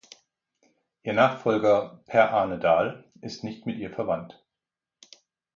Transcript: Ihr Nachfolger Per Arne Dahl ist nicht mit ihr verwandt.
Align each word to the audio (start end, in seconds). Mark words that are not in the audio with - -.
Ihr 1.03 1.13
Nachfolger 1.13 2.01
Per 2.07 2.31
Arne 2.31 2.57
Dahl 2.57 3.07
ist 3.21 3.43
nicht 3.43 3.67
mit 3.67 3.77
ihr 3.77 3.91
verwandt. 3.91 4.43